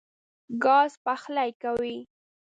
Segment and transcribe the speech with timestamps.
[0.63, 1.97] ګاز پخلی کوي.